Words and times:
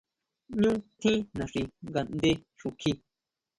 Ñú 0.61 0.71
tjín 0.99 1.19
naxi 1.37 1.61
ngaʼndé 1.87 2.31
xukji. 2.59 2.91